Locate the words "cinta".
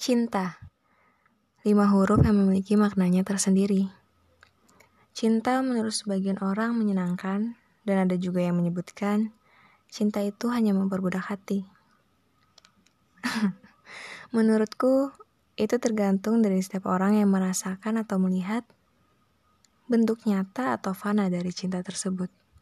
0.00-0.56, 5.12-5.60, 9.92-10.24, 21.52-21.84